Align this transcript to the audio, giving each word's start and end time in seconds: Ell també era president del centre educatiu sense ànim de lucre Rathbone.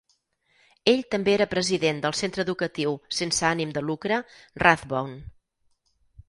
Ell 0.93 1.01
també 1.15 1.33
era 1.33 1.45
president 1.51 1.99
del 2.05 2.15
centre 2.19 2.45
educatiu 2.45 2.95
sense 3.19 3.45
ànim 3.51 3.75
de 3.77 3.85
lucre 3.91 4.19
Rathbone. 4.65 5.21